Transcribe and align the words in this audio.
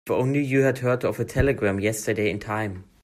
If 0.07 0.13
only 0.13 0.43
you 0.43 0.61
had 0.61 0.79
heard 0.79 1.05
of 1.05 1.17
the 1.17 1.25
telegram 1.25 1.79
yesterday 1.79 2.31
in 2.31 2.39
time! 2.39 2.85